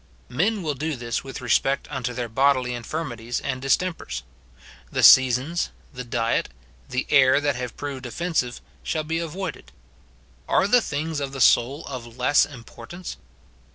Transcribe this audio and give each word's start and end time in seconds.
Men 0.29 0.63
will 0.63 0.73
do 0.73 0.95
this 0.95 1.23
with 1.23 1.41
respect 1.41 1.87
unto 1.91 2.11
their 2.11 2.27
bodily 2.27 2.71
infirmi 2.71 3.19
ties 3.19 3.39
and 3.39 3.61
distempers. 3.61 4.23
The 4.91 5.03
seasons, 5.03 5.69
the 5.93 6.03
diet, 6.03 6.49
the 6.89 7.05
air 7.11 7.39
that 7.39 7.55
have 7.55 7.77
proved 7.77 8.05
ofiensive 8.05 8.61
shall 8.81 9.03
be 9.03 9.19
avoided. 9.19 9.71
Are 10.49 10.67
the 10.67 10.81
things 10.81 11.19
of 11.19 11.33
the 11.33 11.39
soul 11.39 11.85
of 11.85 12.17
less 12.17 12.47
importance 12.47 13.17